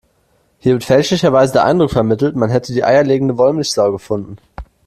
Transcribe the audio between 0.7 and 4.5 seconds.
wird fälschlicherweise der Eindruck vermittelt, man hätte die eierlegende Wollmilchsau gefunden.